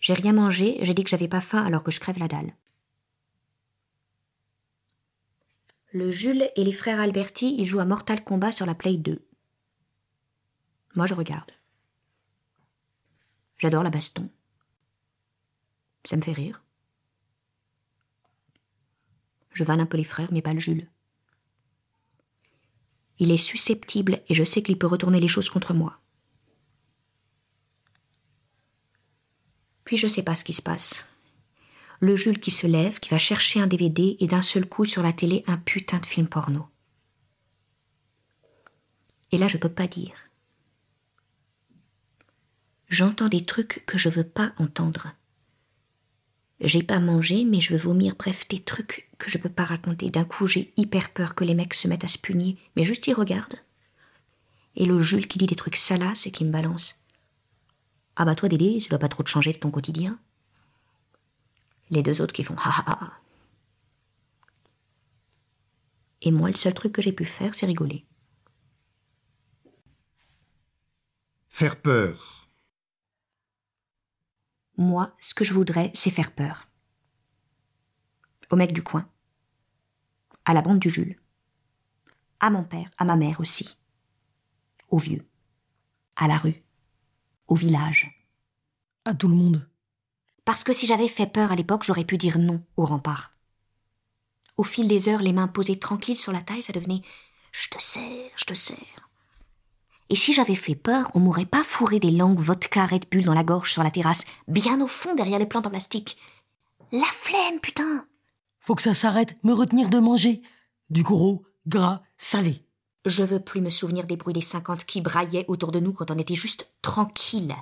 J'ai 0.00 0.14
rien 0.14 0.32
mangé, 0.32 0.78
j'ai 0.82 0.94
dit 0.94 1.04
que 1.04 1.10
j'avais 1.10 1.28
pas 1.28 1.40
faim 1.40 1.64
alors 1.64 1.84
que 1.84 1.90
je 1.90 2.00
crève 2.00 2.18
la 2.18 2.28
dalle. 2.28 2.54
Le 5.92 6.10
Jules 6.10 6.50
et 6.56 6.64
les 6.64 6.72
frères 6.72 7.00
Alberti, 7.00 7.54
ils 7.56 7.66
jouent 7.66 7.80
à 7.80 7.84
Mortal 7.84 8.24
Kombat 8.24 8.50
sur 8.50 8.66
la 8.66 8.74
Play 8.74 8.96
2. 8.96 9.24
Moi, 10.96 11.06
je 11.06 11.14
regarde. 11.14 11.52
J'adore 13.58 13.84
la 13.84 13.90
baston. 13.90 14.28
Ça 16.04 16.16
me 16.16 16.22
fait 16.22 16.32
rire. 16.32 16.62
Je 19.52 19.64
vanne 19.64 19.80
un 19.80 19.86
peu 19.86 19.96
les 19.96 20.04
frères, 20.04 20.32
mais 20.32 20.42
pas 20.42 20.52
le 20.52 20.60
Jules. 20.60 20.88
Il 23.18 23.30
est 23.30 23.38
susceptible 23.38 24.20
et 24.28 24.34
je 24.34 24.44
sais 24.44 24.62
qu'il 24.62 24.78
peut 24.78 24.88
retourner 24.88 25.20
les 25.20 25.28
choses 25.28 25.48
contre 25.48 25.72
moi. 25.72 26.00
Puis 29.84 29.96
je 29.96 30.08
sais 30.08 30.22
pas 30.22 30.34
ce 30.34 30.44
qui 30.44 30.52
se 30.52 30.62
passe. 30.62 31.06
Le 32.00 32.16
Jules 32.16 32.40
qui 32.40 32.50
se 32.50 32.66
lève, 32.66 32.98
qui 32.98 33.10
va 33.10 33.18
chercher 33.18 33.60
un 33.60 33.66
DVD 33.66 34.16
et 34.18 34.26
d'un 34.26 34.42
seul 34.42 34.68
coup 34.68 34.84
sur 34.84 35.02
la 35.02 35.12
télé 35.12 35.44
un 35.46 35.56
putain 35.56 35.98
de 35.98 36.06
film 36.06 36.26
porno. 36.26 36.66
Et 39.30 39.38
là, 39.38 39.48
je 39.48 39.56
peux 39.56 39.68
pas 39.68 39.86
dire. 39.86 40.14
J'entends 42.88 43.28
des 43.28 43.44
trucs 43.44 43.84
que 43.86 43.98
je 43.98 44.08
veux 44.08 44.26
pas 44.26 44.52
entendre. 44.58 45.14
J'ai 46.64 46.82
pas 46.82 46.98
mangé, 46.98 47.44
mais 47.44 47.60
je 47.60 47.74
veux 47.74 47.78
vomir, 47.78 48.14
bref, 48.18 48.48
des 48.48 48.58
trucs 48.58 49.10
que 49.18 49.30
je 49.30 49.36
peux 49.36 49.50
pas 49.50 49.66
raconter. 49.66 50.10
D'un 50.10 50.24
coup, 50.24 50.46
j'ai 50.46 50.72
hyper 50.78 51.10
peur 51.10 51.34
que 51.34 51.44
les 51.44 51.54
mecs 51.54 51.74
se 51.74 51.86
mettent 51.88 52.04
à 52.04 52.08
se 52.08 52.16
punir, 52.16 52.56
mais 52.74 52.84
juste 52.84 53.06
ils 53.06 53.12
regardent. 53.12 53.60
Et 54.74 54.86
le 54.86 54.98
Jules 55.02 55.28
qui 55.28 55.36
dit 55.36 55.46
des 55.46 55.56
trucs 55.56 55.76
salaces 55.76 56.26
et 56.26 56.30
qui 56.30 56.42
me 56.42 56.50
balance. 56.50 56.98
Ah 58.16 58.24
bah 58.24 58.34
toi, 58.34 58.48
Dédé, 58.48 58.80
ça 58.80 58.88
doit 58.88 58.98
pas 58.98 59.10
trop 59.10 59.22
te 59.22 59.28
changer 59.28 59.52
de 59.52 59.58
ton 59.58 59.70
quotidien. 59.70 60.18
Les 61.90 62.02
deux 62.02 62.22
autres 62.22 62.32
qui 62.32 62.44
font 62.44 62.56
ha 62.56 62.70
ha 62.70 62.92
ha. 62.92 63.12
Et 66.22 66.30
moi, 66.30 66.48
le 66.48 66.56
seul 66.56 66.72
truc 66.72 66.92
que 66.92 67.02
j'ai 67.02 67.12
pu 67.12 67.26
faire, 67.26 67.54
c'est 67.54 67.66
rigoler. 67.66 68.06
Faire 71.50 71.76
peur. 71.76 72.43
Moi, 74.76 75.14
ce 75.20 75.34
que 75.34 75.44
je 75.44 75.54
voudrais, 75.54 75.90
c'est 75.94 76.10
faire 76.10 76.32
peur. 76.32 76.68
au 78.50 78.56
mec 78.56 78.72
du 78.72 78.82
coin, 78.82 79.08
à 80.44 80.52
la 80.52 80.62
bande 80.62 80.78
du 80.78 80.90
Jules, 80.90 81.18
à 82.40 82.50
mon 82.50 82.62
père, 82.62 82.90
à 82.98 83.04
ma 83.04 83.16
mère 83.16 83.40
aussi, 83.40 83.78
au 84.90 84.98
vieux, 84.98 85.26
à 86.16 86.28
la 86.28 86.36
rue, 86.36 86.62
au 87.48 87.54
village. 87.54 88.20
À 89.04 89.14
tout 89.14 89.28
le 89.28 89.34
monde. 89.34 89.68
Parce 90.44 90.64
que 90.64 90.72
si 90.72 90.86
j'avais 90.86 91.08
fait 91.08 91.26
peur 91.26 91.52
à 91.52 91.56
l'époque, 91.56 91.84
j'aurais 91.84 92.04
pu 92.04 92.16
dire 92.16 92.38
non 92.38 92.64
au 92.76 92.84
rempart. 92.84 93.32
Au 94.56 94.62
fil 94.62 94.88
des 94.88 95.08
heures, 95.08 95.22
les 95.22 95.32
mains 95.32 95.48
posées 95.48 95.78
tranquilles 95.78 96.18
sur 96.18 96.32
la 96.32 96.42
taille, 96.42 96.62
ça 96.62 96.72
devenait 96.72 97.02
je 97.52 97.68
te 97.68 97.80
serre, 97.80 98.30
je 98.36 98.44
te 98.44 98.54
serre. 98.54 99.03
Et 100.10 100.16
si 100.16 100.32
j'avais 100.32 100.54
fait 100.54 100.74
peur, 100.74 101.10
on 101.14 101.20
m'aurait 101.20 101.46
pas 101.46 101.64
fourré 101.64 101.98
des 101.98 102.10
langues 102.10 102.38
vodka 102.38 102.86
Red 102.86 103.06
Bull 103.10 103.24
dans 103.24 103.34
la 103.34 103.44
gorge 103.44 103.72
sur 103.72 103.82
la 103.82 103.90
terrasse, 103.90 104.24
bien 104.48 104.80
au 104.80 104.86
fond 104.86 105.14
derrière 105.14 105.38
les 105.38 105.46
plantes 105.46 105.66
en 105.66 105.70
plastique. 105.70 106.18
La 106.92 107.04
flemme, 107.04 107.60
putain 107.60 108.06
Faut 108.60 108.74
que 108.74 108.82
ça 108.82 108.94
s'arrête, 108.94 109.36
me 109.42 109.52
retenir 109.52 109.88
de 109.88 109.98
manger. 109.98 110.42
Du 110.90 111.02
gros, 111.02 111.44
gras, 111.66 112.02
salé. 112.16 112.62
Je 113.06 113.22
veux 113.22 113.40
plus 113.40 113.60
me 113.60 113.70
souvenir 113.70 114.06
des 114.06 114.16
bruits 114.16 114.34
des 114.34 114.40
cinquante 114.40 114.84
qui 114.84 115.00
braillaient 115.00 115.44
autour 115.48 115.72
de 115.72 115.80
nous 115.80 115.92
quand 115.92 116.10
on 116.10 116.18
était 116.18 116.34
juste 116.34 116.68
tranquille. 116.82 117.54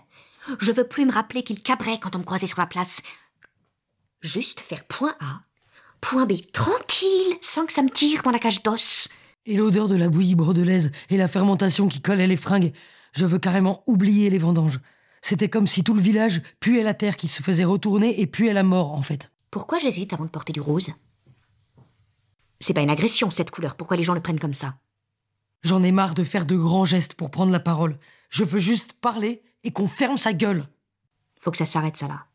Je 0.58 0.72
veux 0.72 0.86
plus 0.86 1.04
me 1.04 1.12
rappeler 1.12 1.42
qu'ils 1.42 1.62
cabraient 1.62 1.98
quand 2.00 2.14
on 2.16 2.20
me 2.20 2.24
croisait 2.24 2.46
sur 2.46 2.60
la 2.60 2.66
place. 2.66 3.00
Juste 4.20 4.60
faire 4.60 4.84
point 4.84 5.14
A, 5.20 5.42
point 6.00 6.26
B, 6.26 6.34
tranquille, 6.52 7.36
sans 7.40 7.66
que 7.66 7.72
ça 7.72 7.82
me 7.82 7.90
tire 7.90 8.22
dans 8.22 8.30
la 8.30 8.38
cage 8.38 8.62
d'os. 8.62 9.08
Et 9.44 9.56
l'odeur 9.56 9.88
de 9.88 9.96
la 9.96 10.08
bouillie 10.08 10.34
bordelaise 10.34 10.92
et 11.10 11.16
la 11.16 11.28
fermentation 11.28 11.88
qui 11.88 12.00
collait 12.00 12.26
les 12.26 12.36
fringues. 12.36 12.72
Je 13.12 13.26
veux 13.26 13.38
carrément 13.38 13.82
oublier 13.86 14.30
les 14.30 14.38
vendanges. 14.38 14.80
C'était 15.20 15.48
comme 15.48 15.66
si 15.66 15.84
tout 15.84 15.94
le 15.94 16.00
village 16.00 16.42
puait 16.60 16.82
la 16.82 16.94
terre 16.94 17.16
qui 17.16 17.28
se 17.28 17.42
faisait 17.42 17.64
retourner 17.64 18.20
et 18.20 18.26
puait 18.26 18.52
la 18.52 18.62
mort, 18.62 18.92
en 18.92 19.02
fait. 19.02 19.32
Pourquoi 19.50 19.78
j'hésite 19.78 20.12
avant 20.12 20.24
de 20.24 20.30
porter 20.30 20.52
du 20.52 20.60
rose? 20.60 20.90
C'est 22.60 22.74
pas 22.74 22.80
une 22.80 22.90
agression, 22.90 23.30
cette 23.30 23.50
couleur. 23.50 23.76
Pourquoi 23.76 23.96
les 23.96 24.04
gens 24.04 24.14
le 24.14 24.22
prennent 24.22 24.40
comme 24.40 24.52
ça? 24.52 24.78
J'en 25.62 25.82
ai 25.82 25.92
marre 25.92 26.14
de 26.14 26.24
faire 26.24 26.46
de 26.46 26.56
grands 26.56 26.84
gestes 26.84 27.14
pour 27.14 27.30
prendre 27.30 27.52
la 27.52 27.60
parole. 27.60 27.98
Je 28.30 28.44
veux 28.44 28.58
juste 28.58 28.94
parler 28.94 29.42
et 29.64 29.72
qu'on 29.72 29.88
ferme 29.88 30.16
sa 30.16 30.32
gueule. 30.32 30.68
Faut 31.40 31.50
que 31.50 31.58
ça 31.58 31.64
s'arrête, 31.64 31.96
ça 31.96 32.08
là. 32.08 32.26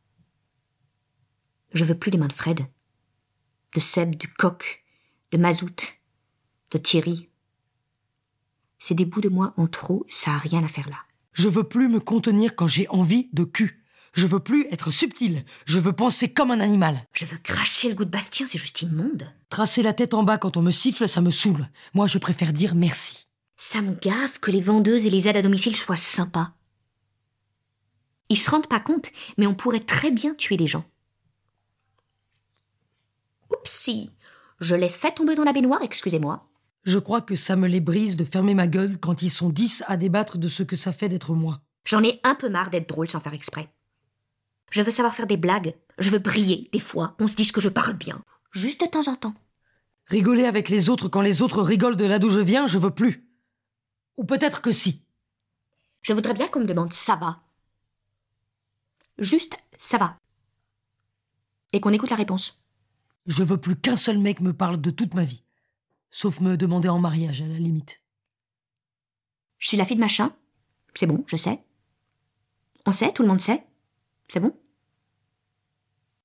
Je 1.74 1.84
veux 1.84 1.98
plus 1.98 2.12
les 2.12 2.18
mains 2.18 2.28
de 2.28 2.34
Fred, 2.34 2.66
de 3.74 3.80
Seb, 3.80 4.16
du 4.16 4.28
Coq, 4.28 4.84
de 5.32 5.38
Mazout, 5.38 5.97
de 6.72 6.78
Thierry. 6.78 7.30
C'est 8.80 8.96
des 8.96 9.06
bouts 9.06 9.22
de 9.22 9.30
moi 9.30 9.54
en 9.58 9.68
trop, 9.68 10.06
ça 10.10 10.32
a 10.32 10.38
rien 10.38 10.64
à 10.64 10.68
faire 10.68 10.90
là. 10.90 10.98
Je 11.34 11.50
veux 11.50 11.64
plus 11.64 11.88
me 11.88 12.00
contenir 12.00 12.56
quand 12.56 12.68
j'ai 12.68 12.88
envie 12.90 13.30
de 13.34 13.44
cul. 13.44 13.84
Je 14.14 14.26
veux 14.26 14.40
plus 14.40 14.66
être 14.72 14.90
subtil. 14.90 15.46
Je 15.66 15.80
veux 15.80 15.94
penser 15.94 16.34
comme 16.34 16.50
un 16.50 16.60
animal. 16.60 17.06
Je 17.14 17.26
veux 17.26 17.38
cracher 17.38 17.90
le 17.90 17.96
goût 17.96 18.06
de 18.06 18.10
Bastien, 18.10 18.48
c'est 18.48 18.58
juste 18.58 18.82
immonde. 18.82 19.32
Tracer 19.50 19.84
la 19.84 19.94
tête 19.94 20.16
en 20.16 20.24
bas 20.24 20.40
quand 20.40 20.58
on 20.58 20.64
me 20.64 20.72
siffle, 20.72 21.08
ça 21.08 21.22
me 21.22 21.30
saoule. 21.30 21.70
Moi, 21.94 22.08
je 22.08 22.18
préfère 22.18 22.54
dire 22.54 22.74
merci. 22.74 23.28
Ça 23.56 23.82
me 23.82 23.94
gave 23.94 24.40
que 24.40 24.50
les 24.50 24.62
vendeuses 24.62 25.06
et 25.06 25.12
les 25.12 25.28
aides 25.28 25.38
à 25.38 25.42
domicile 25.42 25.76
soient 25.76 25.96
sympas. 25.96 26.54
Ils 28.30 28.38
se 28.38 28.50
rendent 28.50 28.68
pas 28.68 28.80
compte, 28.80 29.12
mais 29.38 29.48
on 29.48 29.56
pourrait 29.56 29.80
très 29.80 30.12
bien 30.12 30.34
tuer 30.34 30.58
des 30.58 30.68
gens. 30.68 30.86
Oupsie, 33.52 34.12
je 34.60 34.76
l'ai 34.76 34.90
fait 34.90 35.14
tomber 35.14 35.36
dans 35.36 35.44
la 35.44 35.54
baignoire, 35.54 35.82
excusez-moi. 35.82 36.48
Je 36.84 37.00
crois 37.00 37.22
que 37.22 37.36
ça 37.36 37.56
me 37.56 37.68
les 37.68 37.82
brise 37.82 38.18
de 38.18 38.26
fermer 38.26 38.54
ma 38.54 38.68
gueule 38.68 39.00
quand 39.00 39.22
ils 39.22 39.30
sont 39.30 39.50
dix 39.50 39.84
à 39.88 39.98
débattre 39.98 40.38
de 40.38 40.48
ce 40.48 40.64
que 40.64 40.76
ça 40.76 40.94
fait 40.94 41.10
d'être 41.10 41.34
moi. 41.34 41.62
J'en 41.86 42.04
ai 42.04 42.20
un 42.24 42.36
peu 42.36 42.50
marre 42.50 42.70
d'être 42.70 42.90
drôle 42.90 43.10
sans 43.10 43.20
faire 43.20 43.34
exprès. 43.34 43.70
Je 44.72 44.82
veux 44.82 44.92
savoir 44.92 45.16
faire 45.16 45.28
des 45.28 45.38
blagues, 45.38 45.76
je 45.98 46.10
veux 46.10 46.20
briller, 46.20 46.70
des 46.74 46.80
fois, 46.80 47.16
on 47.20 47.28
se 47.28 47.36
dise 47.36 47.52
que 47.52 47.62
je 47.62 47.70
parle 47.70 47.94
bien. 47.94 48.22
Juste 48.52 48.82
de 48.82 48.88
temps 48.88 49.08
en 49.08 49.16
temps. 49.16 49.34
Rigoler 50.08 50.46
avec 50.46 50.70
les 50.70 50.90
autres 50.90 51.10
quand 51.10 51.22
les 51.22 51.42
autres 51.42 51.62
rigolent 51.62 51.96
de 51.96 52.06
là 52.06 52.20
d'où 52.20 52.30
je 52.30 52.40
viens, 52.40 52.68
je 52.68 52.78
veux 52.78 52.94
plus. 52.94 53.28
Ou 54.18 54.24
peut-être 54.24 54.62
que 54.62 54.72
si. 54.72 55.04
Je 56.02 56.14
voudrais 56.14 56.34
bien 56.34 56.48
qu'on 56.48 56.62
me 56.62 56.66
demande 56.66 56.94
ça 56.94 57.16
va. 57.16 57.42
Juste 59.18 59.58
ça 59.78 59.98
va. 59.98 60.18
Et 61.74 61.82
qu'on 61.82 61.94
écoute 61.94 62.10
la 62.10 62.16
réponse. 62.16 62.64
Je 63.26 63.44
veux 63.44 63.58
plus 63.58 63.76
qu'un 63.76 63.98
seul 63.98 64.18
mec 64.18 64.40
me 64.40 64.54
parle 64.54 64.80
de 64.80 64.90
toute 64.90 65.14
ma 65.14 65.26
vie. 65.26 65.44
Sauf 66.12 66.40
me 66.40 66.58
demander 66.58 66.90
en 66.90 67.00
mariage, 67.00 67.42
à 67.42 67.48
la 67.48 67.58
limite. 67.58 68.02
Je 69.58 69.68
suis 69.68 69.78
la 69.78 69.86
fille 69.86 69.96
de 69.96 70.02
machin. 70.02 70.36
C'est 70.94 71.06
bon, 71.06 71.24
je 71.28 71.36
sais. 71.36 71.64
On 72.86 72.92
sait, 72.92 73.12
tout 73.12 73.22
le 73.24 73.28
monde 73.28 73.40
sait. 73.40 73.64
C'est 74.28 74.40
bon 74.40 74.54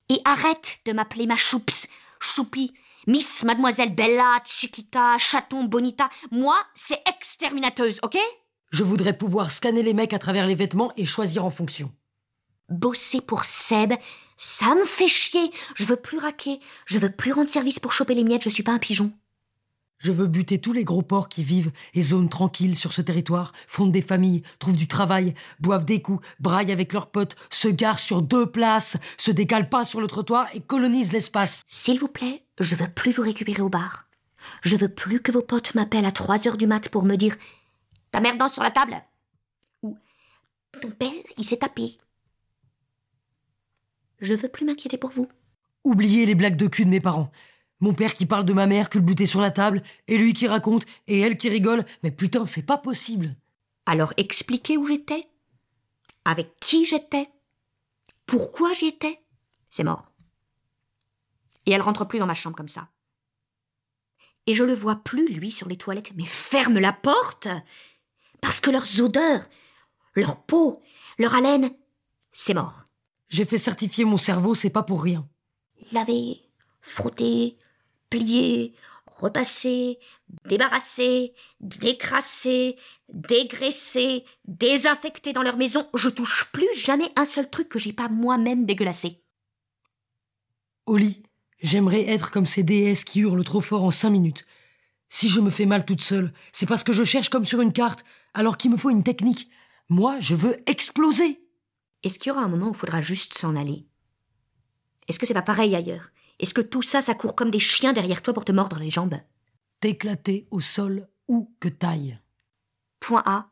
Et 0.09 0.21
arrête 0.25 0.81
de 0.85 0.93
m'appeler 0.93 1.27
ma 1.27 1.37
choups, 1.37 1.89
choupi, 2.21 2.73
Miss 3.07 3.43
Mademoiselle 3.45 3.95
Bella, 3.95 4.41
Chiquita, 4.45 5.19
Chaton, 5.19 5.65
Bonita. 5.65 6.09
Moi, 6.31 6.57
c'est 6.75 7.03
exterminateuse, 7.09 7.99
ok? 8.03 8.17
Je 8.71 8.85
voudrais 8.85 9.17
pouvoir 9.17 9.51
scanner 9.51 9.83
les 9.83 9.93
mecs 9.93 10.12
à 10.12 10.19
travers 10.19 10.47
les 10.47 10.55
vêtements 10.55 10.93
et 10.97 11.05
choisir 11.05 11.45
en 11.45 11.51
fonction. 11.51 11.93
Bosser 12.69 13.21
pour 13.21 13.45
Seb, 13.45 13.93
ça 14.37 14.75
me 14.75 14.85
fait 14.85 15.09
chier. 15.09 15.51
Je 15.75 15.85
veux 15.85 15.97
plus 15.97 16.19
raquer. 16.19 16.61
Je 16.87 16.99
veux 16.99 17.11
plus 17.11 17.33
rendre 17.33 17.51
service 17.51 17.81
pour 17.81 17.93
choper 17.93 18.15
les 18.15 18.25
miettes. 18.25 18.45
Je 18.45 18.49
suis 18.49 18.62
pas 18.62 18.73
un 18.73 18.79
pigeon. 18.79 19.12
Je 20.02 20.11
veux 20.11 20.26
buter 20.26 20.59
tous 20.59 20.73
les 20.73 20.82
gros 20.82 21.02
porcs 21.02 21.28
qui 21.28 21.44
vivent 21.44 21.71
et 21.94 22.02
zonent 22.02 22.28
tranquilles 22.28 22.76
sur 22.76 22.92
ce 22.92 23.00
territoire, 23.00 23.52
fondent 23.68 23.92
des 23.92 24.02
familles, 24.02 24.42
trouvent 24.59 24.76
du 24.76 24.88
travail, 24.88 25.32
boivent 25.61 25.85
des 25.85 26.02
coups, 26.02 26.26
braillent 26.40 26.73
avec 26.73 26.92
leurs 26.92 27.09
potes, 27.09 27.37
se 27.50 27.68
garent 27.68 28.00
sur 28.00 28.21
deux 28.21 28.47
places, 28.47 28.97
se 29.16 29.30
décalent 29.30 29.68
pas 29.68 29.85
sur 29.85 30.00
le 30.00 30.09
trottoir 30.09 30.49
et 30.54 30.61
colonisent 30.61 31.12
l'espace. 31.12 31.62
S'il 31.68 32.00
vous 32.00 32.09
plaît, 32.09 32.42
je 32.59 32.75
veux 32.75 32.88
plus 32.88 33.12
vous 33.12 33.23
récupérer 33.23 33.62
au 33.62 33.68
bar. 33.68 34.09
Je 34.62 34.76
veux 34.76 34.88
plus 34.88 35.21
que 35.21 35.30
vos 35.30 35.40
potes 35.40 35.76
m'appellent 35.76 36.04
à 36.04 36.11
3 36.11 36.49
heures 36.49 36.56
du 36.56 36.66
mat 36.66 36.88
pour 36.88 37.04
me 37.04 37.14
dire 37.14 37.37
Ta 38.11 38.18
mère 38.18 38.37
danse 38.37 38.54
sur 38.54 38.64
la 38.64 38.73
table 38.73 39.00
Ou 39.85 39.97
Ton 40.80 40.90
père, 40.90 41.12
il 41.38 41.44
s'est 41.44 41.59
tapé. 41.59 41.92
Je 44.18 44.35
veux 44.35 44.49
plus 44.49 44.66
m'inquiéter 44.66 44.99
pour 44.99 45.11
vous. 45.11 45.28
Oubliez 45.85 46.26
les 46.26 46.35
blagues 46.35 46.56
de 46.56 46.66
cul 46.66 46.85
de 46.85 46.90
mes 46.90 47.00
parents. 47.00 47.30
Mon 47.83 47.95
père 47.95 48.15
qui 48.15 48.27
parle 48.27 48.45
de 48.45 48.53
ma 48.53 48.69
mère 48.69 48.89
culbutée 48.89 49.27
sur 49.27 49.41
la 49.41 49.51
table, 49.51 49.83
et 50.07 50.17
lui 50.17 50.35
qui 50.35 50.47
raconte, 50.47 50.87
et 51.09 51.19
elle 51.19 51.37
qui 51.37 51.49
rigole. 51.49 51.85
Mais 52.05 52.12
putain, 52.12 52.47
c'est 52.47 52.62
pas 52.62 52.79
possible. 52.79 53.35
Alors 53.87 54.15
expliquez 54.17 54.77
où 54.77 54.87
j'étais, 54.87 55.27
avec 56.25 56.61
qui 56.61 56.85
j'étais, 56.85 57.29
pourquoi 58.25 58.73
j'y 58.73 58.87
étais. 58.87 59.21
C'est 59.69 59.83
mort. 59.83 60.12
Et 61.67 61.73
elle 61.73 61.83
rentre 61.83 62.05
plus 62.05 62.21
dans 62.21 62.27
ma 62.27 62.35
chambre 62.35 62.57
comme 62.57 62.69
ça. 62.69 62.89
Et 64.47 64.55
je 64.55 64.62
le 64.62 64.75
vois 64.75 64.97
plus, 65.03 65.27
lui, 65.27 65.51
sur 65.51 65.69
les 65.69 65.77
toilettes. 65.77 66.12
Mais 66.15 66.25
ferme 66.25 66.79
la 66.79 66.93
porte 66.93 67.49
Parce 68.41 68.61
que 68.61 68.71
leurs 68.71 69.01
odeurs, 69.01 69.45
leur 70.15 70.41
peau, 70.41 70.81
leur 71.19 71.35
haleine, 71.35 71.73
c'est 72.31 72.55
mort. 72.55 72.85
J'ai 73.29 73.45
fait 73.45 73.59
certifier 73.59 74.05
mon 74.05 74.19
cerveau, 74.19 74.55
c'est 74.55 74.71
pas 74.71 74.85
pour 74.85 75.03
rien. 75.03 75.29
Laver, 75.91 76.43
frotter, 76.81 77.57
plier, 78.12 78.75
repasser, 79.07 79.99
débarrasser, 80.47 81.33
décrasser, 81.61 82.76
dégraisser, 83.09 84.25
désinfecter 84.45 85.33
dans 85.33 85.42
leur 85.42 85.57
maison. 85.57 85.88
Je 85.95 86.11
touche 86.11 86.50
plus 86.52 86.69
jamais 86.75 87.11
un 87.16 87.25
seul 87.25 87.49
truc 87.49 87.71
que 87.71 87.78
j'ai 87.78 87.95
pas 87.95 88.11
moi-même 88.11 88.66
dégueulassé. 88.66 89.23
Au 90.85 90.99
lit, 90.99 91.23
j'aimerais 91.62 92.07
être 92.07 92.31
comme 92.31 92.45
ces 92.45 92.64
déesses 92.64 93.04
qui 93.04 93.21
hurlent 93.21 93.45
trop 93.45 93.62
fort 93.62 93.85
en 93.85 93.90
cinq 93.90 94.11
minutes. 94.11 94.45
Si 95.09 95.31
je 95.31 95.40
me 95.40 95.50
fais 95.50 95.66
mal 95.66 95.87
toute 95.87 96.02
seule, 96.02 96.35
c'est 96.52 96.66
parce 96.66 96.85
que 96.85 96.92
je 96.92 97.04
cherche 97.04 97.31
comme 97.31 97.47
sur 97.47 97.62
une 97.62 97.73
carte, 97.73 98.04
alors 98.35 98.59
qu'il 98.59 98.71
me 98.71 98.76
faut 98.76 98.90
une 98.90 99.04
technique. 99.04 99.49
Moi, 99.88 100.19
je 100.21 100.35
veux 100.35 100.62
exploser. 100.69 101.40
Est-ce 102.02 102.19
qu'il 102.19 102.28
y 102.28 102.33
aura 102.33 102.42
un 102.42 102.49
moment 102.49 102.66
où 102.66 102.73
il 102.73 102.78
faudra 102.78 103.00
juste 103.00 103.33
s'en 103.33 103.57
aller? 103.57 103.87
Est-ce 105.09 105.19
que 105.19 105.25
c'est 105.25 105.35
pas 105.35 105.40
pareil 105.40 105.75
ailleurs? 105.75 106.11
Est-ce 106.43 106.55
que 106.55 106.61
tout 106.61 106.83
ça, 106.83 107.01
ça 107.01 107.15
court 107.15 107.37
comme 107.37 107.53
des 107.53 107.61
chiens 107.61 107.93
derrière 107.93 108.21
toi 108.21 108.35
pour 108.35 108.45
te 108.45 108.51
mordre 108.51 108.79
les 108.79 108.91
jambes? 108.91 109.15
T'éclater 109.79 110.49
au 110.51 110.61
sol 110.61 111.09
où 111.29 111.55
que 111.61 111.69
taille. 111.69 112.19
Point 112.99 113.23
A. 113.25 113.49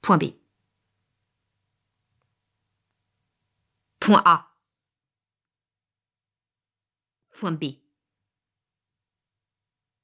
Point 0.00 0.18
B. 0.18 0.24
Point 3.98 4.22
A. 4.24 4.48
Point 7.32 7.52
B. 7.52 7.64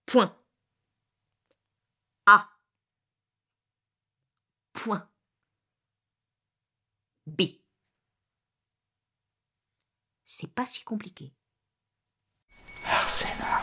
Point. 0.07 0.35
A. 2.27 2.49
Point. 4.73 5.09
B 7.27 7.60
c'est 10.33 10.47
pas 10.47 10.65
si 10.65 10.85
compliqué. 10.85 11.33
Arsena. 12.85 13.60